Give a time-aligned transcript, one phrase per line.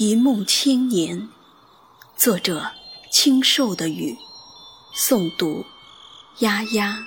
[0.00, 1.28] 一梦千年，
[2.16, 2.70] 作者：
[3.10, 4.16] 清瘦的雨，
[4.94, 5.64] 诵读：
[6.38, 7.04] 丫丫。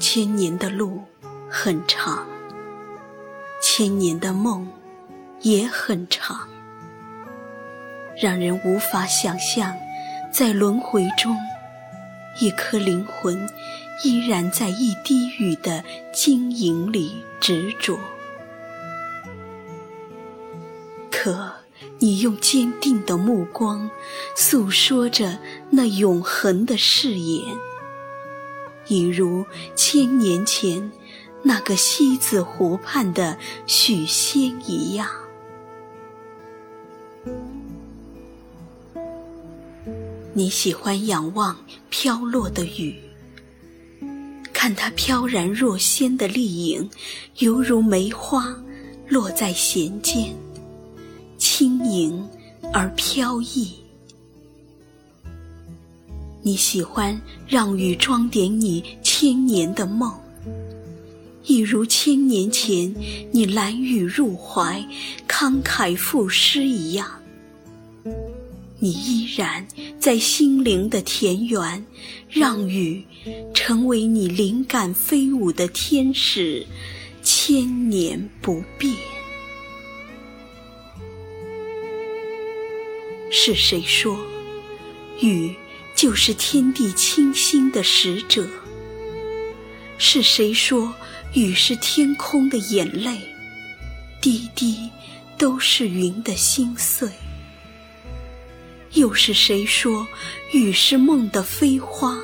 [0.00, 1.02] 千年的路
[1.50, 2.26] 很长，
[3.62, 4.66] 千年的梦
[5.42, 6.48] 也很长，
[8.20, 9.76] 让人无法想象，
[10.32, 11.36] 在轮回中，
[12.40, 13.46] 一颗灵魂
[14.02, 17.98] 依然在一滴雨的晶莹里执着。
[21.10, 21.52] 可
[21.98, 23.90] 你用坚定的目光，
[24.34, 27.54] 诉说着那永恒的誓言。
[28.90, 29.46] 一如
[29.76, 30.90] 千年前
[31.44, 35.08] 那个西子湖畔的许仙一样，
[40.32, 41.56] 你喜欢仰望
[41.88, 42.96] 飘落的雨，
[44.52, 46.90] 看它飘然若仙的丽影，
[47.38, 48.52] 犹如梅花
[49.06, 50.34] 落在弦间，
[51.38, 52.28] 轻盈
[52.72, 53.72] 而飘逸。
[56.42, 60.10] 你喜欢让雨装点你千年的梦，
[61.44, 62.94] 一如千年前
[63.30, 64.82] 你揽雨入怀、
[65.28, 67.06] 慷慨赋诗一样。
[68.78, 69.66] 你依然
[69.98, 71.84] 在心灵的田园，
[72.30, 73.04] 让雨
[73.52, 76.66] 成为你灵感飞舞的天使，
[77.22, 78.94] 千年不变。
[83.30, 84.18] 是谁说
[85.20, 85.54] 雨？
[86.00, 88.48] 就是天地清新的使者。
[89.98, 90.94] 是谁说
[91.34, 93.20] 雨是天空的眼泪，
[94.18, 94.88] 滴滴
[95.36, 97.06] 都是云的心碎？
[98.94, 100.08] 又是谁说
[100.52, 102.18] 雨是梦的飞花，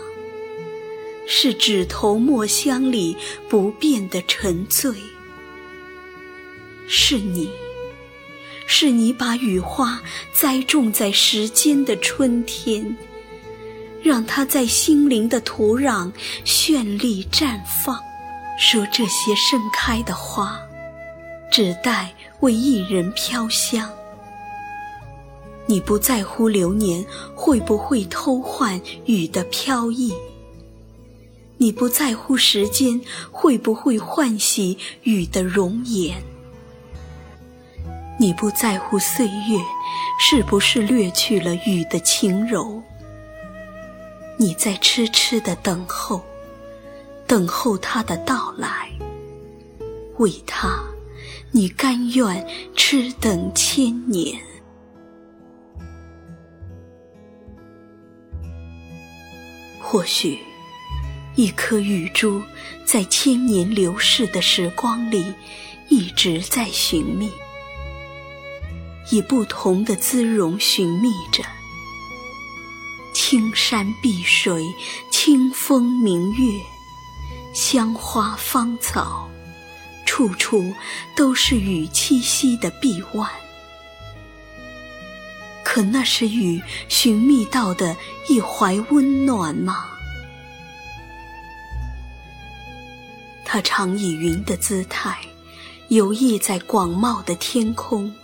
[1.28, 3.14] 是指头墨香里
[3.46, 4.90] 不变的沉醉？
[6.88, 7.50] 是你，
[8.66, 10.00] 是你把雨花
[10.32, 12.96] 栽种在时间的春天。
[14.06, 16.12] 让它在心灵的土壤
[16.44, 18.00] 绚丽绽放。
[18.56, 20.58] 说这些盛开的花，
[21.50, 23.90] 只待为一人飘香。
[25.66, 30.14] 你不在乎流年会不会偷换雨的飘逸，
[31.58, 33.00] 你不在乎时间
[33.32, 36.22] 会不会唤醒雨的容颜，
[38.18, 39.60] 你不在乎岁月
[40.20, 42.80] 是不是掠去了雨的轻柔。
[44.38, 46.22] 你在痴痴的等候，
[47.26, 48.90] 等候他的到来。
[50.18, 50.82] 为他，
[51.50, 54.38] 你甘愿痴等千年。
[59.80, 60.38] 或许，
[61.34, 62.42] 一颗雨珠
[62.84, 65.32] 在千年流逝的时光里，
[65.88, 67.30] 一直在寻觅，
[69.10, 71.42] 以不同的姿容寻觅着。
[73.28, 74.64] 青山碧水，
[75.10, 76.60] 清风明月，
[77.52, 79.28] 香花芳草，
[80.04, 80.72] 处处
[81.16, 83.28] 都是雨栖息的臂弯。
[85.64, 87.96] 可那是雨寻觅到的
[88.28, 89.86] 一怀温暖吗？
[93.44, 95.18] 它常以云的姿态，
[95.88, 98.14] 游弋在广袤的天空。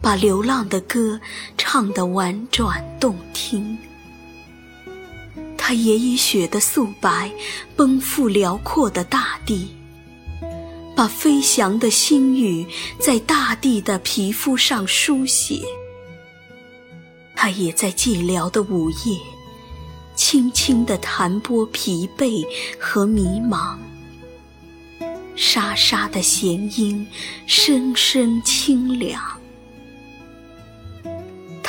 [0.00, 1.20] 把流浪的歌
[1.56, 3.76] 唱得婉转动听，
[5.56, 7.30] 它也以雪的素白
[7.76, 9.68] 奔赴辽阔的大地，
[10.96, 12.66] 把飞翔的星语
[12.98, 15.60] 在大地的皮肤上书写。
[17.34, 19.18] 它也在寂寥的午夜，
[20.16, 22.44] 轻轻地弹拨疲惫
[22.80, 23.76] 和迷茫，
[25.36, 27.06] 沙沙的弦音，
[27.46, 29.37] 声声清凉。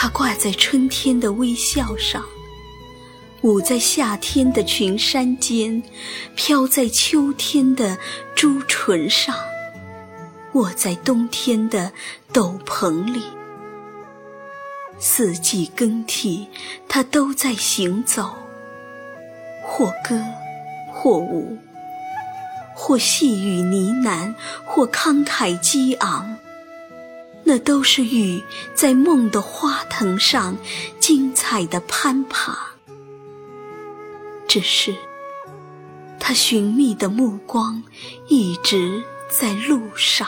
[0.02, 2.24] 它挂在春天的微笑上，
[3.42, 5.84] 舞在夏天的群山间，
[6.38, 7.98] 飘在秋天的
[8.34, 9.36] 朱唇上，
[10.54, 11.92] 卧在冬天的
[12.32, 13.22] 斗篷里。
[15.00, 16.48] 四季更替，
[16.88, 18.34] 它都在行走，
[19.66, 20.24] 或歌，
[20.94, 21.58] 或舞，
[22.74, 26.38] 或细语呢喃，或慷慨激昂。
[27.50, 28.44] 那都是雨
[28.76, 30.56] 在梦的花藤上
[31.00, 32.56] 精彩的攀爬，
[34.48, 34.94] 只是
[36.20, 37.82] 他寻觅的目光
[38.28, 40.28] 一直在路上。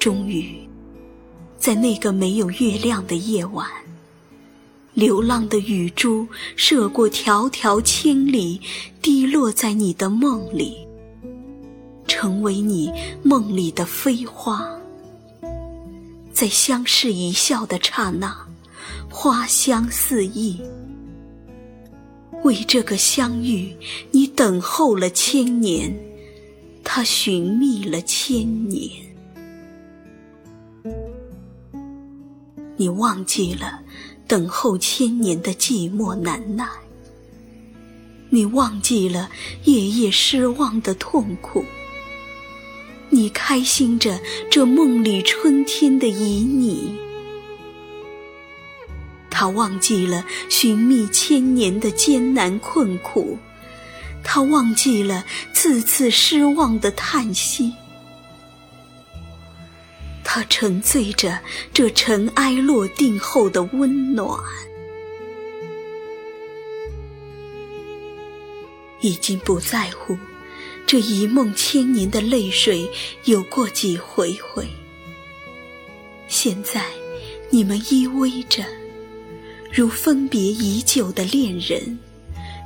[0.00, 0.68] 终于，
[1.56, 3.70] 在那个没有月亮的夜晚，
[4.94, 8.60] 流浪的雨珠射过迢迢千里，
[9.00, 10.86] 滴落在你的梦里，
[12.06, 12.92] 成为你
[13.22, 14.68] 梦里的飞花。
[16.32, 18.36] 在相视一笑的刹那，
[19.10, 20.60] 花香四溢。
[22.42, 23.74] 为这个相遇，
[24.10, 25.94] 你等候了千年，
[26.84, 28.90] 他寻觅了千年。
[32.76, 33.81] 你忘记了
[34.32, 36.66] 等候千年的寂寞难耐，
[38.30, 39.28] 你忘记了
[39.64, 41.62] 夜夜失望的痛苦，
[43.10, 44.18] 你开心着
[44.50, 46.94] 这梦里春天的旖旎。
[49.28, 53.36] 他忘记了寻觅千年的艰难困苦，
[54.24, 57.70] 他忘记了次次失望的叹息。
[60.34, 61.38] 他沉醉着
[61.74, 64.42] 这尘埃落定后的温暖，
[69.02, 70.16] 已经不在乎
[70.86, 72.90] 这一梦千年的泪水
[73.26, 74.66] 有过几回回。
[76.28, 76.86] 现在，
[77.50, 78.64] 你们依偎着，
[79.70, 81.98] 如分别已久的恋人，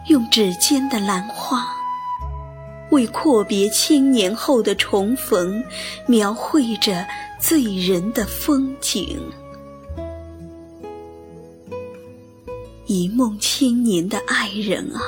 [0.09, 1.67] 用指尖的兰花，
[2.91, 5.63] 为阔别千年后的重逢，
[6.07, 7.07] 描绘着。
[7.39, 9.21] 醉人的风景，
[12.87, 15.01] 一梦千年的爱人啊，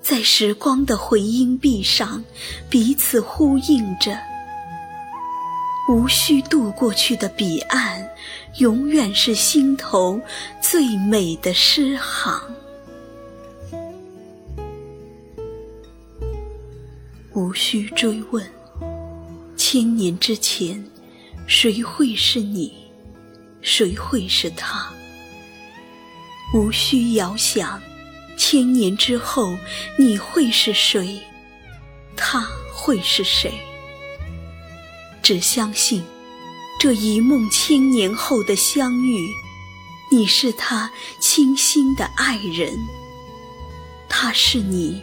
[0.00, 2.24] 在时光的回音壁上
[2.70, 4.18] 彼此呼应着。
[5.90, 8.08] 无需渡过去的彼岸，
[8.56, 10.18] 永远是心头
[10.58, 12.40] 最美的诗行。
[17.56, 18.46] 需追问。
[19.56, 20.84] 千年之前，
[21.46, 22.70] 谁会是你？
[23.62, 24.92] 谁会是他？
[26.52, 27.80] 无需遥想，
[28.36, 29.56] 千年之后
[29.98, 31.18] 你会是谁？
[32.14, 33.50] 他会是谁？
[35.22, 36.04] 只相信，
[36.78, 39.26] 这一梦千年后的相遇，
[40.12, 42.78] 你是他倾心的爱人，
[44.08, 45.02] 他是你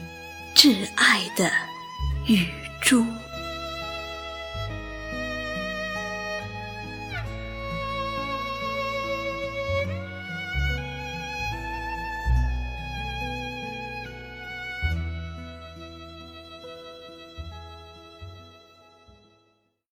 [0.55, 1.51] 挚爱的
[2.27, 2.47] 雨
[2.79, 3.22] 珠。